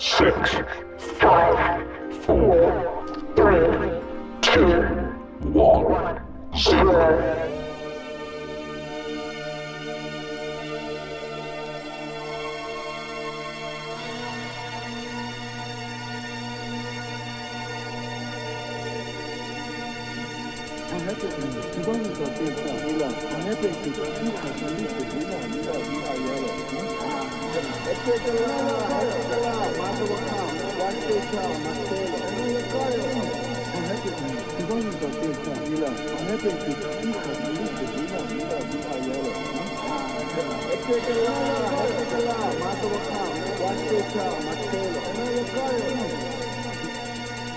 six, 0.00 0.62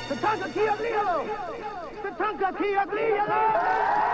Tatanka 0.07 0.47
ki 0.53 0.63
agli 0.73 0.91
The 2.03 2.09
Tatanka 2.09 2.49
ki 2.57 2.69
agli 2.83 3.05
yalo! 3.17 4.10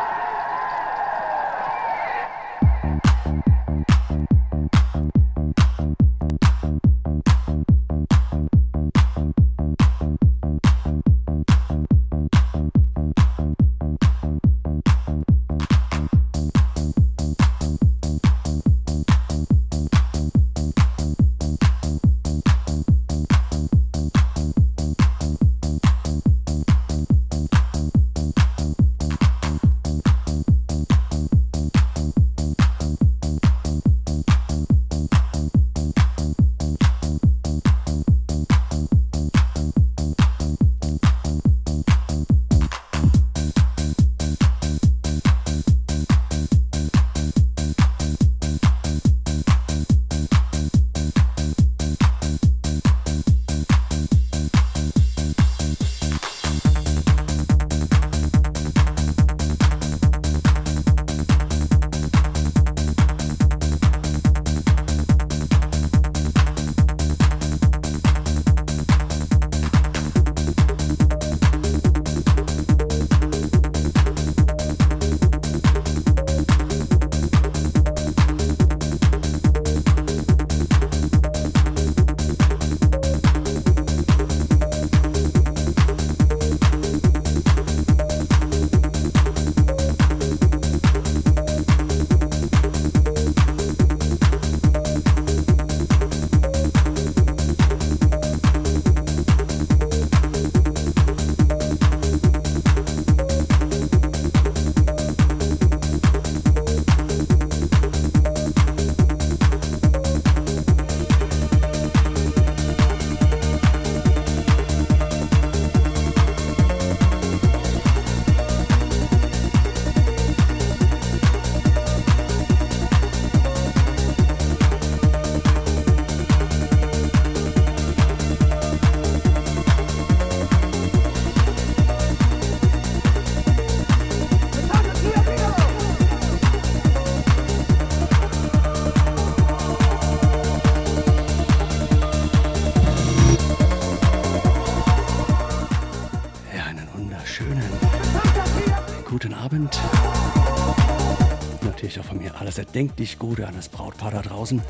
Kiaglio! 152.77 152.77
erdenklich 152.77 153.17
Gute 153.17 153.47
an 153.47 153.55
das 153.55 153.69
Brautpaar 153.69 154.11
da 154.11 154.21
draußen. 154.21 154.61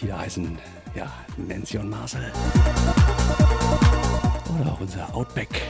Die 0.00 0.06
da 0.06 0.20
heißen, 0.20 0.58
ja, 0.94 1.12
Nancy 1.36 1.76
und 1.76 1.90
Marcel. 1.90 2.32
Oder 4.58 4.72
auch 4.72 4.80
unser 4.80 5.14
Outback. 5.14 5.60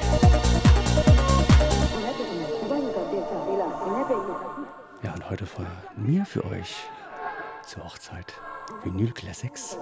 Ja, 5.03 5.15
und 5.15 5.31
heute 5.31 5.47
von 5.47 5.67
mir 5.97 6.25
für 6.25 6.45
euch 6.45 6.77
zur 7.67 7.85
Hochzeit 7.85 8.35
Vinyl 8.85 9.11
Classics. 9.11 9.77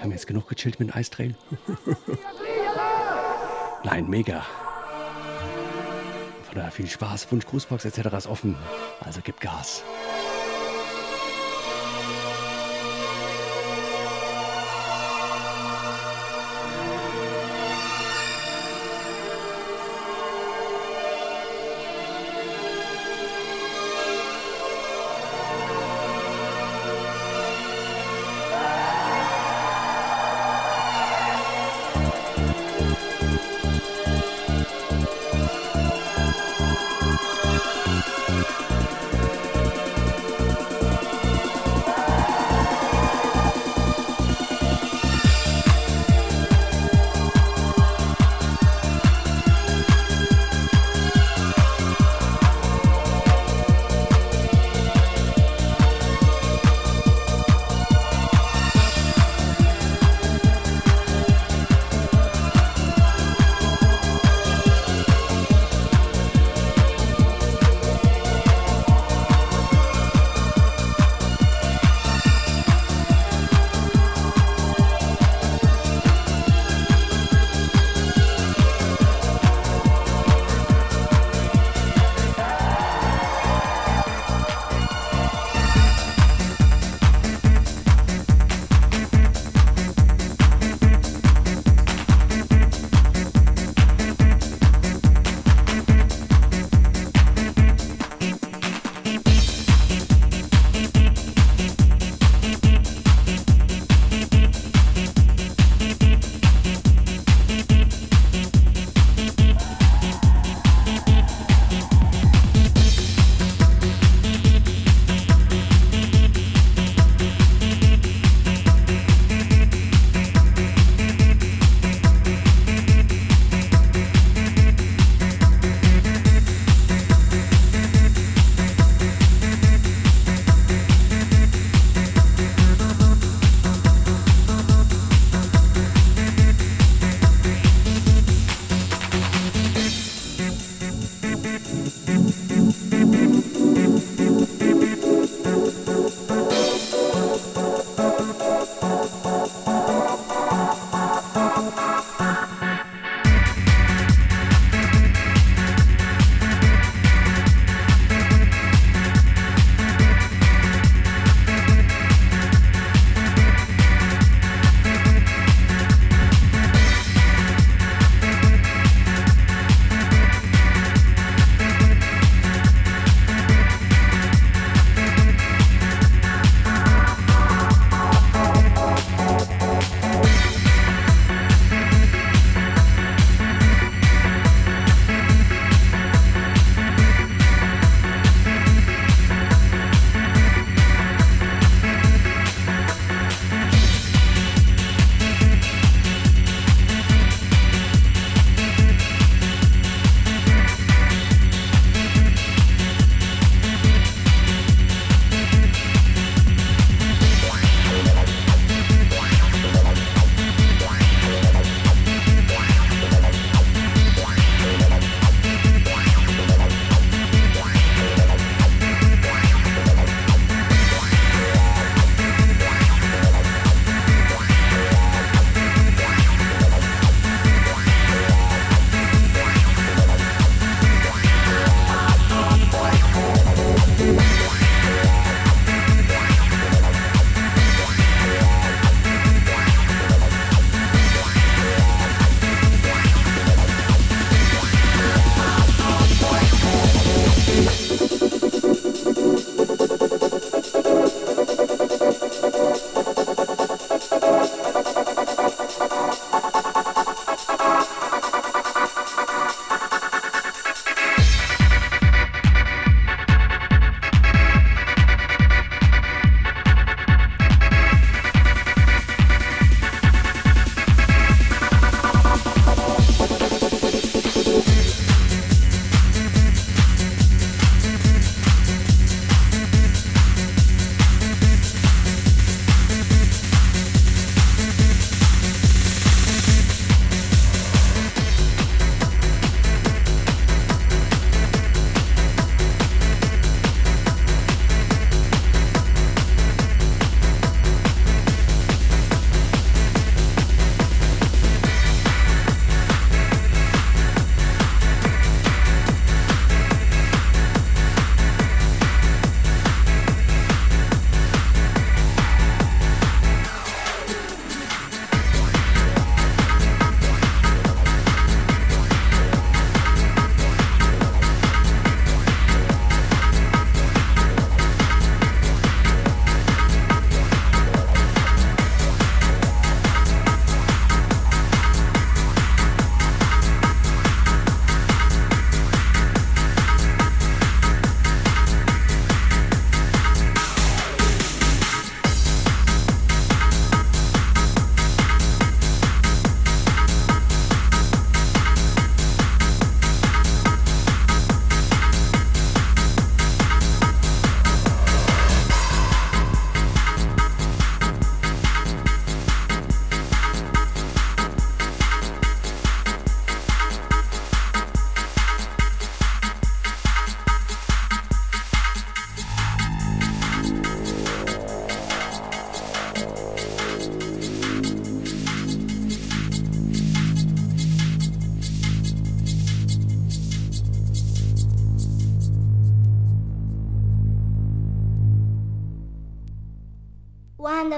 Haben 0.00 0.10
wir 0.10 0.16
jetzt 0.16 0.26
genug 0.26 0.48
gechillt 0.48 0.80
mit 0.80 0.96
Eistrail? 0.96 1.34
Nein, 3.84 4.08
mega. 4.08 4.42
Von 6.48 6.56
daher 6.56 6.70
viel 6.70 6.88
Spaß, 6.88 7.30
Wunsch, 7.30 7.44
Grußbox 7.44 7.84
etc. 7.84 7.98
ist 8.16 8.26
offen. 8.26 8.56
Also 9.00 9.20
gib 9.22 9.38
Gas. 9.38 9.82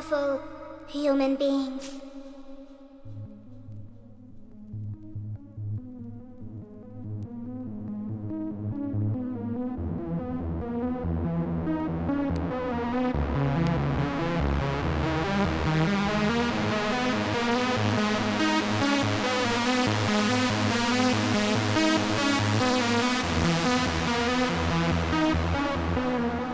wonderful 0.01 0.41
human 0.89 1.37
beings. 1.37 2.01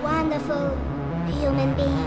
wonderful 0.02 0.76
human 1.38 1.74
beings. 1.74 2.05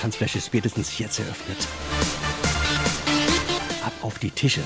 Tanzfläche 0.00 0.40
spätestens 0.40 0.98
jetzt 0.98 1.18
eröffnet. 1.18 1.68
Ab 3.84 3.92
auf 4.02 4.18
die 4.18 4.30
Tische. 4.30 4.62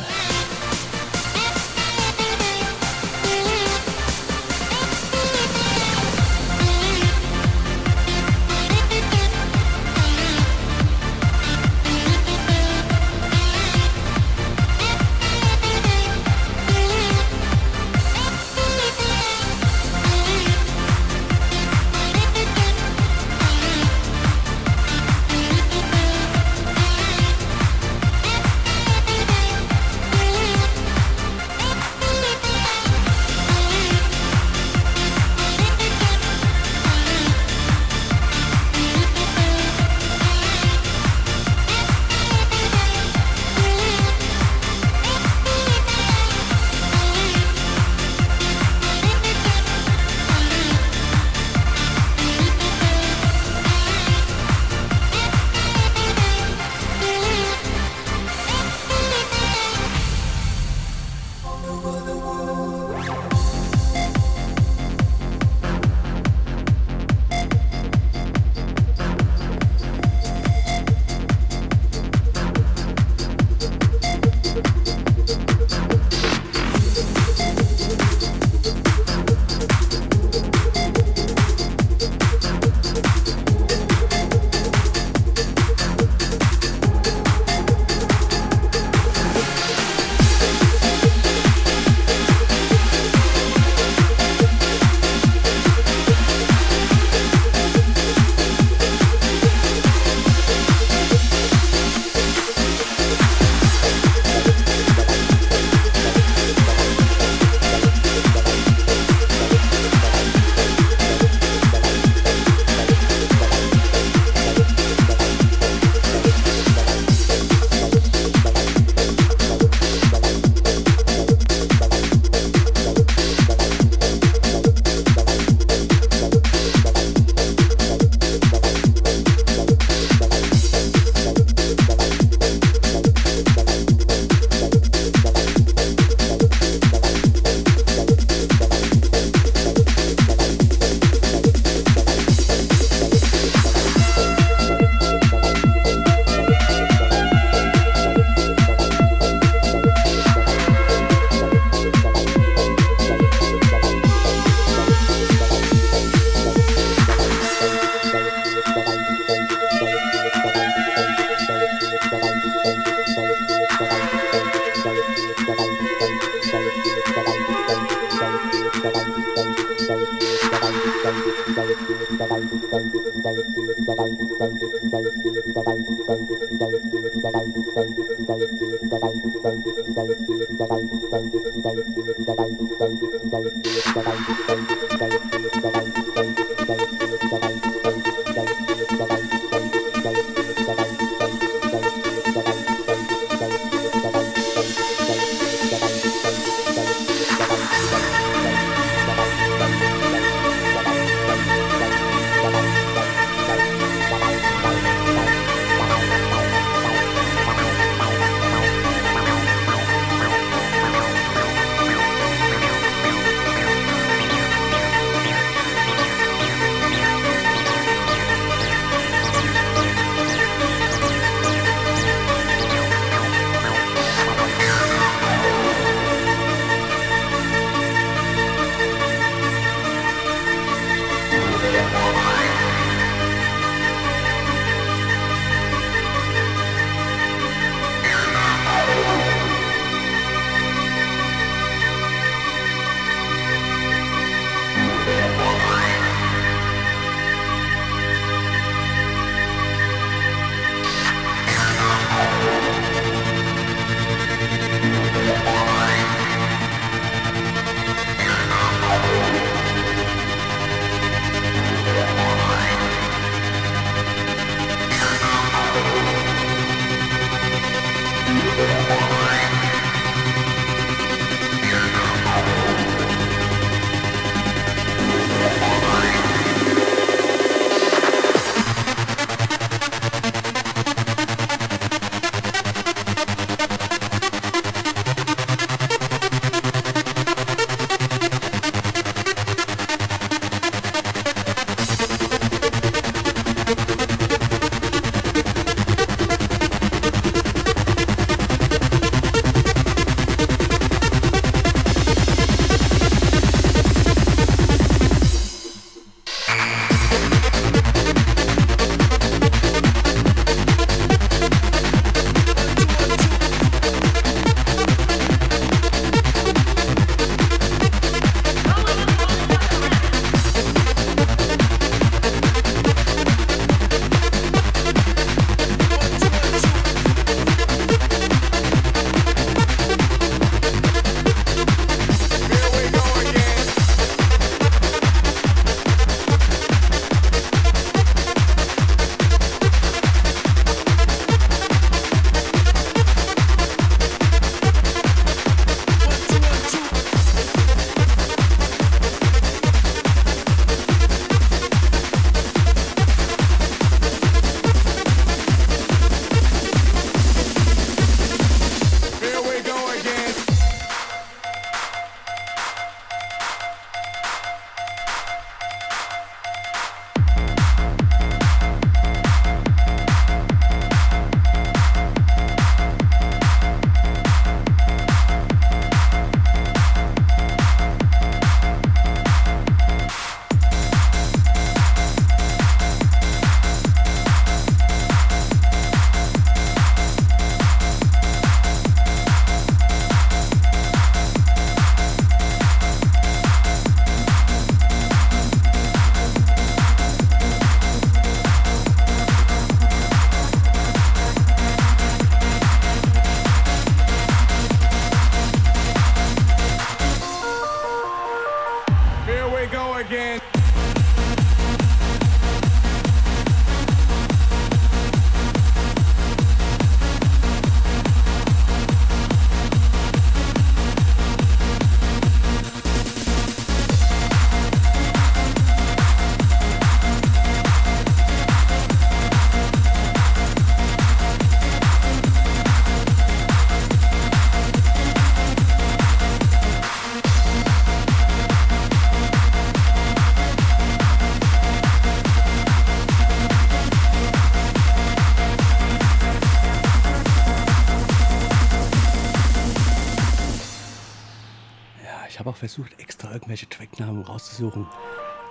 Versucht, 452.75 453.01
extra 453.01 453.33
irgendwelche 453.33 453.69
Tracknamen 453.69 454.25
rauszusuchen, 454.25 454.87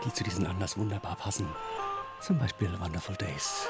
die 0.03 0.11
zu 0.11 0.23
diesem 0.25 0.45
Anlass 0.45 0.77
wunderbar 0.77 1.15
passen. 1.15 1.47
Zum 2.19 2.37
Beispiel 2.37 2.69
Wonderful 2.81 3.15
Days. 3.15 3.65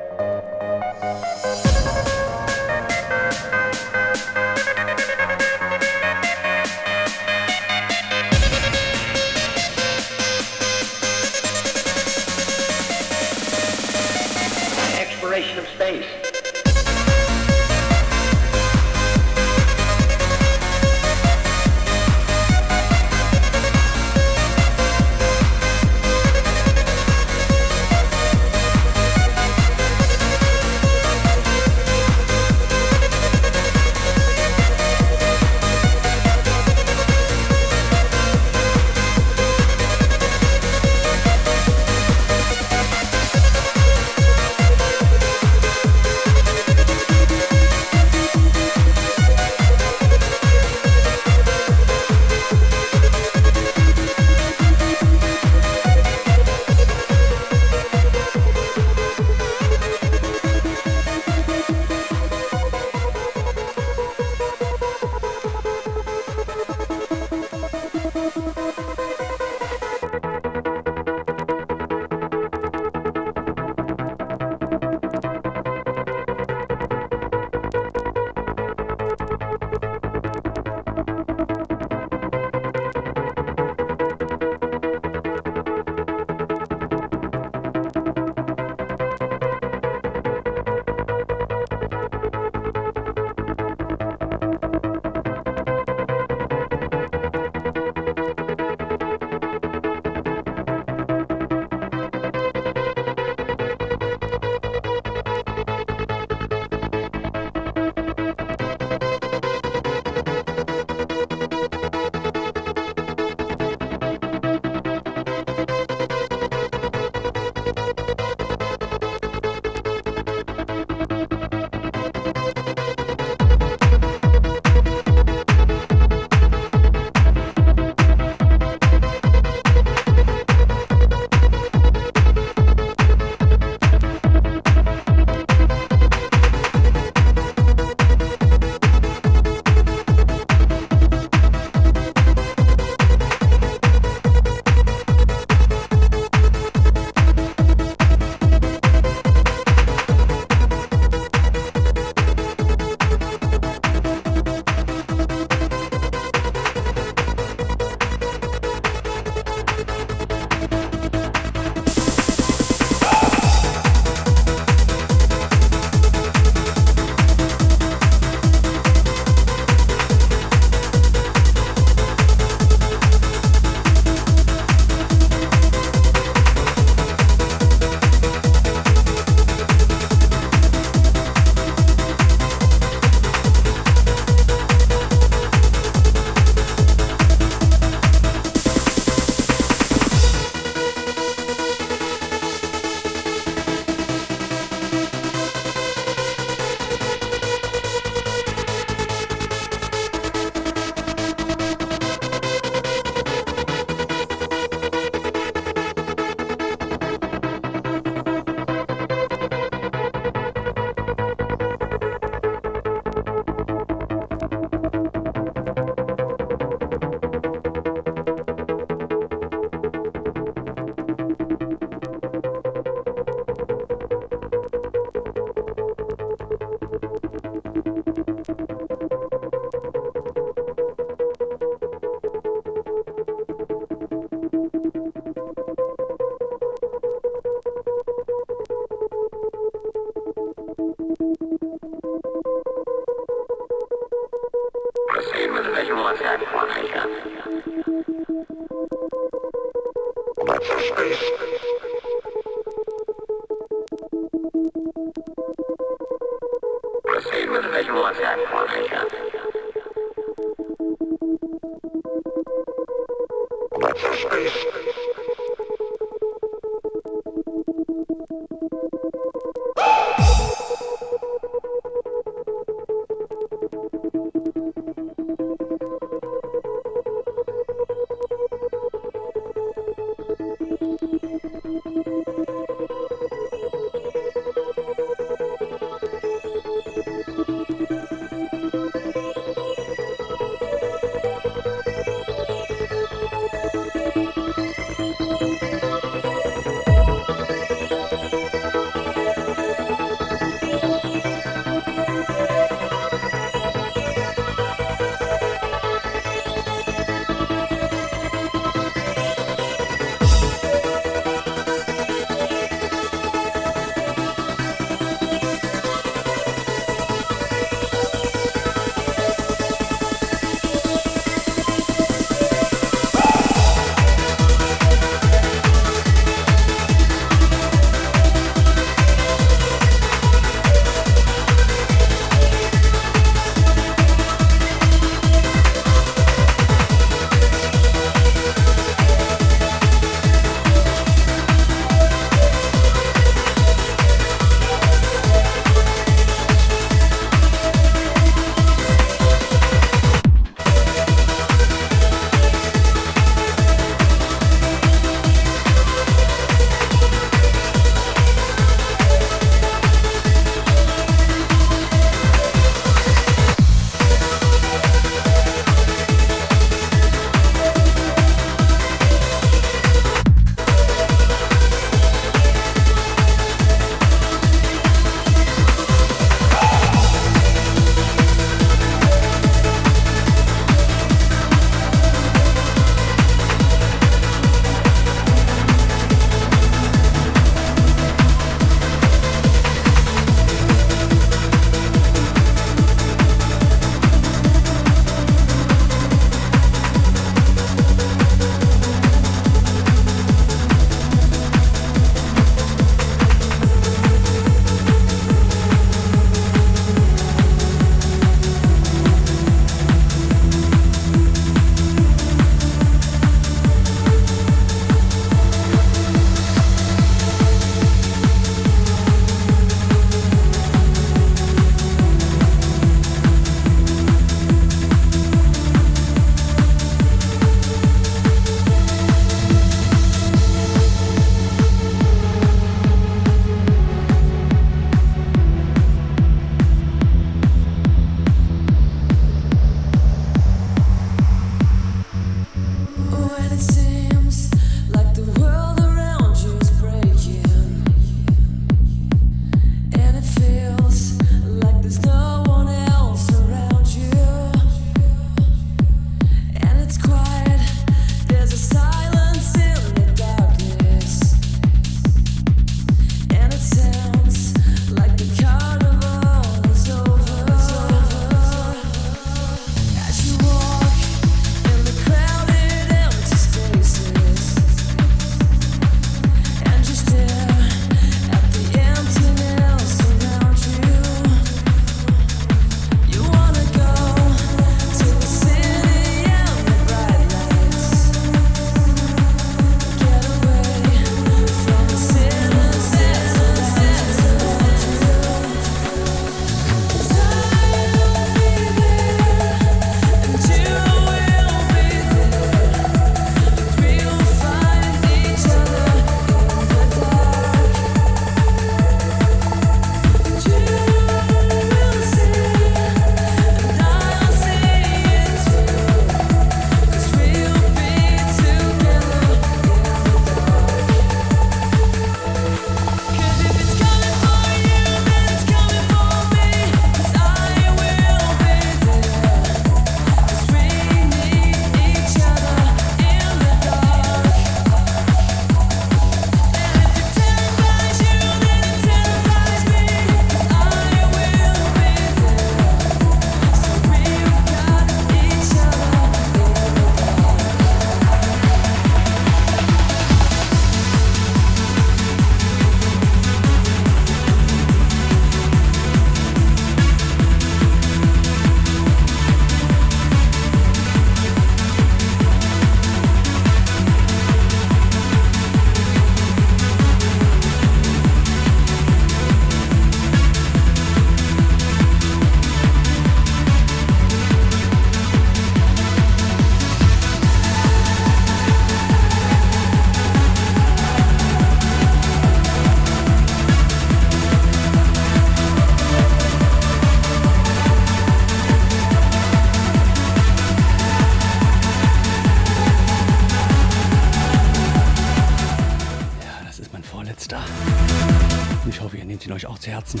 Zu 599.64 599.70
Herzen, 599.70 600.00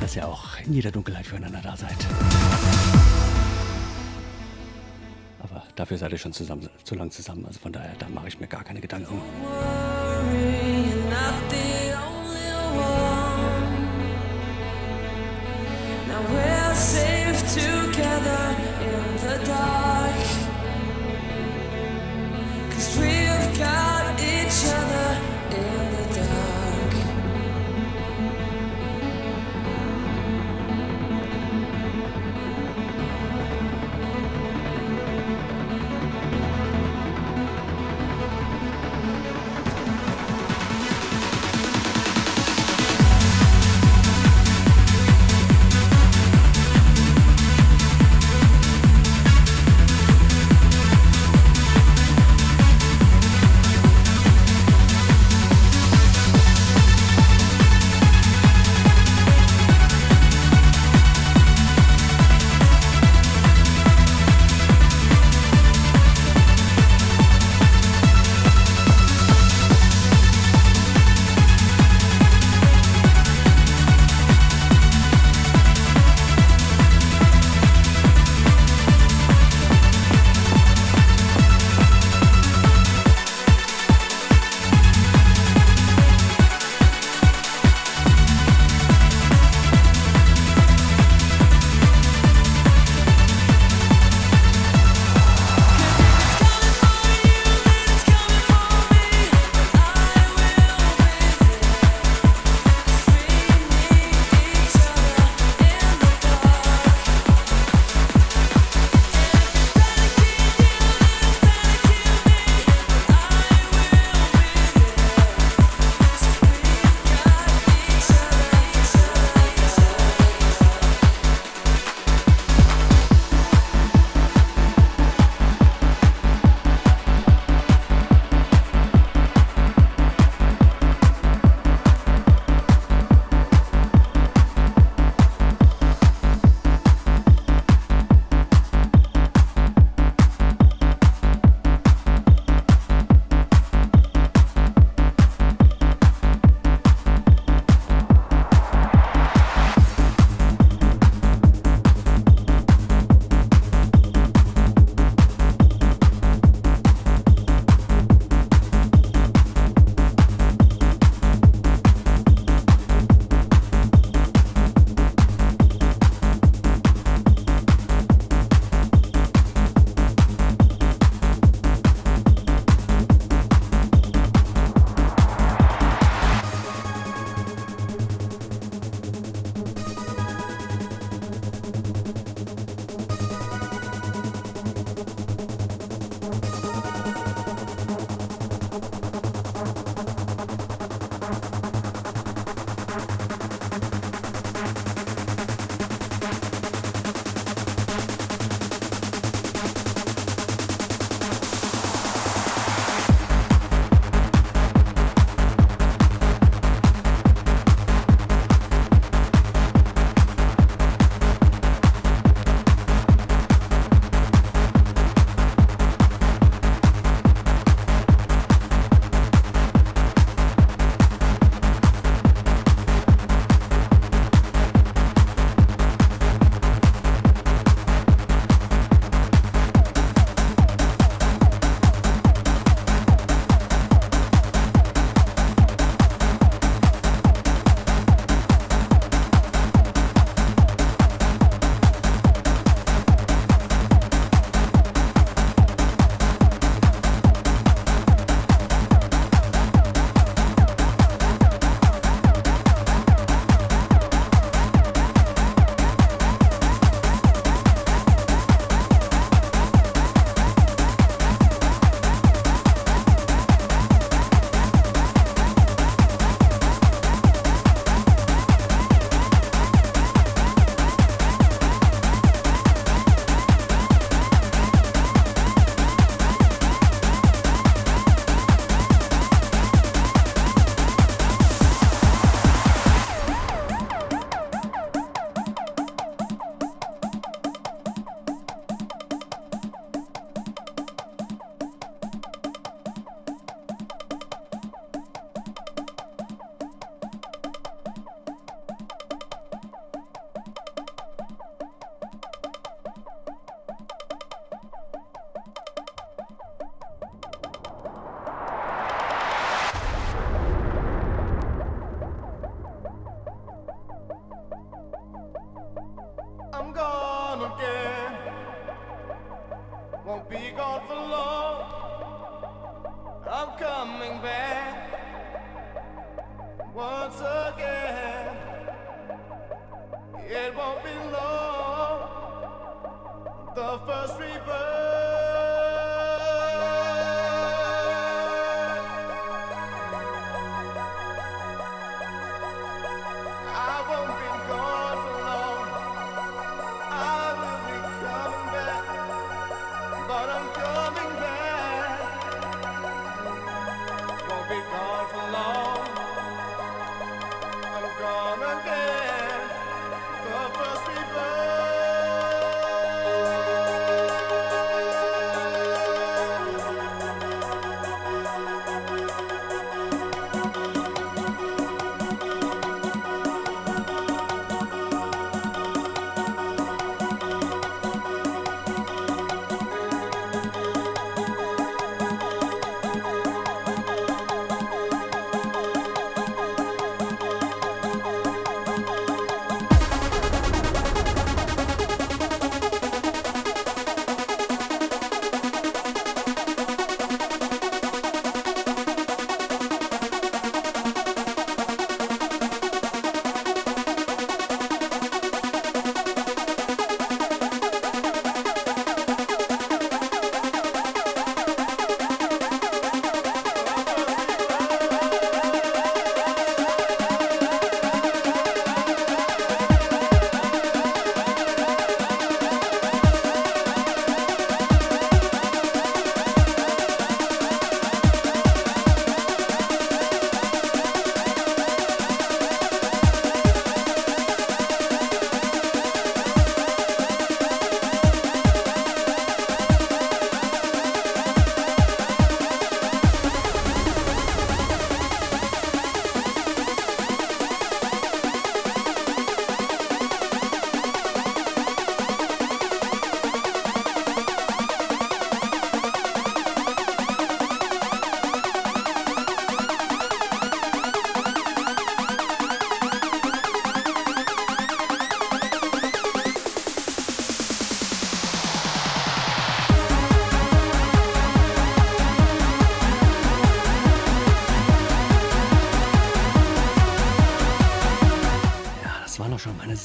dass 0.00 0.16
ihr 0.16 0.26
auch 0.26 0.58
in 0.64 0.72
jeder 0.72 0.90
Dunkelheit 0.90 1.26
füreinander 1.26 1.60
da 1.62 1.76
seid. 1.76 1.96
Aber 5.40 5.62
dafür 5.74 5.98
seid 5.98 6.12
ihr 6.12 6.18
schon 6.18 6.32
zusammen, 6.32 6.70
zu 6.82 6.94
lang 6.94 7.10
zusammen. 7.10 7.44
Also 7.46 7.60
von 7.60 7.72
daher, 7.72 7.92
da 7.98 8.08
mache 8.08 8.28
ich 8.28 8.40
mir 8.40 8.46
gar 8.46 8.64
keine 8.64 8.80
Gedanken. 8.80 9.20
Cause 22.70 22.98
we've 22.98 23.58
got 23.58 24.20
each 24.20 24.64
other 24.66 25.13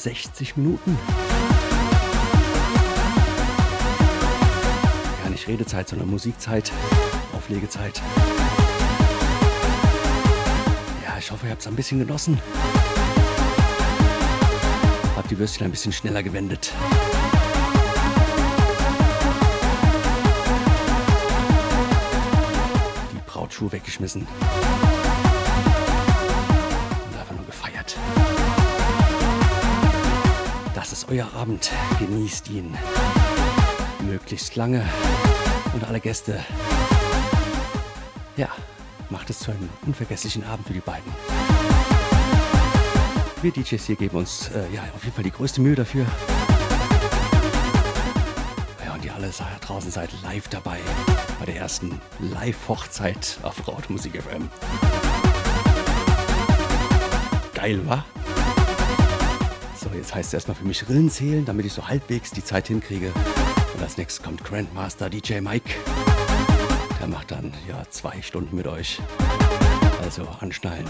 60 0.04 0.56
Minuten. 0.56 0.98
Ja, 5.24 5.30
nicht 5.30 5.46
Redezeit, 5.48 5.90
sondern 5.90 6.10
Musikzeit, 6.10 6.72
Auflegezeit. 7.36 8.02
Ja, 11.06 11.18
ich 11.20 11.30
hoffe, 11.30 11.48
ihr 11.48 11.52
habt 11.52 11.62
es 11.62 11.68
ein 11.68 11.76
bisschen 11.76 12.00
genossen. 12.00 12.40
Habt 15.18 15.30
die 15.30 15.38
Würstchen 15.38 15.66
ein 15.66 15.72
bisschen 15.72 15.92
schneller 15.92 16.24
gewendet. 16.24 16.72
Die 23.12 23.22
Brautschuhe 23.28 23.70
weggeschmissen. 23.74 24.26
Euer 31.10 31.34
Abend. 31.34 31.72
Genießt 31.98 32.50
ihn. 32.50 32.78
Möglichst 34.02 34.56
lange. 34.56 34.84
Und 35.74 35.84
alle 35.84 36.00
Gäste. 36.00 36.40
Ja, 38.38 38.50
macht 39.10 39.30
es 39.30 39.40
zu 39.40 39.52
einem 39.52 39.70
unvergesslichen 39.86 40.44
Abend 40.44 40.68
für 40.68 40.74
die 40.74 40.80
beiden. 40.80 41.12
Wir 43.42 43.52
DJs 43.52 43.86
hier 43.86 43.96
geben 43.96 44.18
uns 44.18 44.50
äh, 44.50 44.74
ja 44.74 44.84
auf 44.96 45.04
jeden 45.04 45.16
Fall 45.16 45.24
die 45.24 45.32
größte 45.32 45.62
Mühe 45.62 45.76
dafür. 45.76 46.06
Ja, 48.86 48.94
und 48.94 49.06
ihr 49.06 49.14
alle 49.14 49.32
draußen 49.62 49.92
seid 49.92 50.10
live 50.24 50.48
dabei 50.50 50.78
bei 51.40 51.46
der 51.46 51.56
ersten 51.56 52.02
Live-Hochzeit 52.20 53.40
auf 53.44 53.68
Raute 53.68 53.94
FM. 53.94 54.50
Geil, 57.54 57.82
wa? 57.88 58.06
Jetzt 60.00 60.16
heißt 60.16 60.30
es 60.30 60.34
erstmal 60.34 60.56
für 60.56 60.64
mich 60.64 60.88
Rillen 60.88 61.10
zählen, 61.10 61.44
damit 61.44 61.66
ich 61.66 61.74
so 61.74 61.86
halbwegs 61.86 62.32
die 62.32 62.42
Zeit 62.42 62.70
hinkriege. 62.70 63.12
Und 63.76 63.84
als 63.84 63.98
nächstes 63.98 64.24
kommt 64.24 64.46
Grandmaster 64.46 65.10
DJ 65.10 65.42
Mike. 65.42 65.72
Der 67.02 67.10
macht 67.10 67.32
dann 67.32 67.54
ja 67.68 67.84
zwei 67.90 68.22
Stunden 68.22 68.56
mit 68.56 68.66
euch. 68.66 69.02
Also 70.02 70.26
anschnallen. 70.40 70.88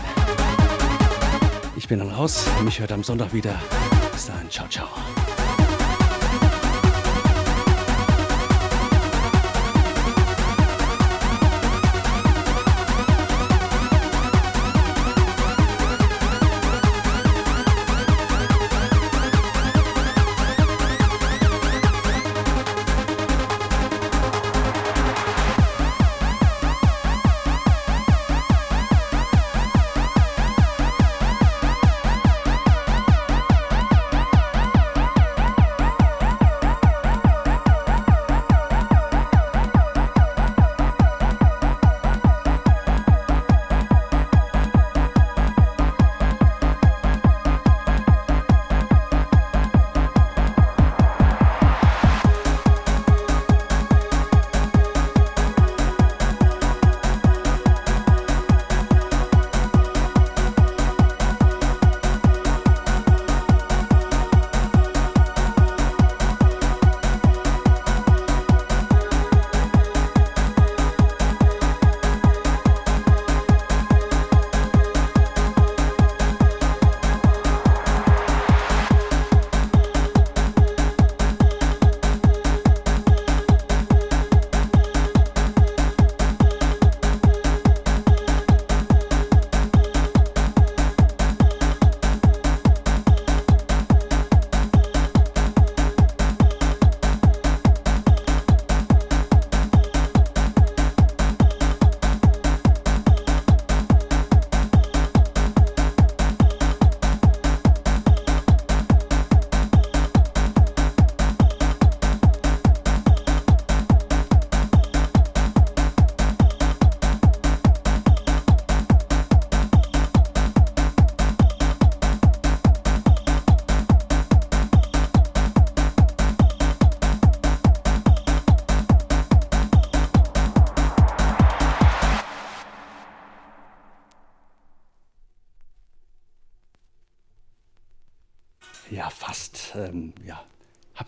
Ich 1.75 1.87
bin 1.87 1.97
dann 1.97 2.11
raus. 2.11 2.45
Mich 2.63 2.79
hört 2.79 2.91
am 2.91 3.03
Sonntag 3.03 3.33
wieder. 3.33 3.59
Bis 4.11 4.27
dann. 4.27 4.47
Ciao, 4.51 4.67
ciao. 4.67 4.87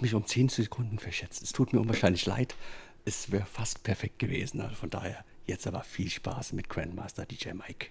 Habe 0.01 0.07
mich 0.07 0.15
um 0.15 0.25
10 0.25 0.49
Sekunden 0.49 0.97
verschätzt. 0.97 1.43
Es 1.43 1.51
tut 1.51 1.73
mir 1.73 1.79
unwahrscheinlich 1.79 2.25
leid. 2.25 2.55
Es 3.05 3.31
wäre 3.31 3.45
fast 3.45 3.83
perfekt 3.83 4.17
gewesen. 4.17 4.59
Also 4.59 4.73
von 4.73 4.89
daher 4.89 5.23
jetzt 5.45 5.67
aber 5.67 5.83
viel 5.83 6.09
Spaß 6.09 6.53
mit 6.53 6.69
Grandmaster 6.69 7.23
DJ 7.27 7.51
Mike. 7.53 7.89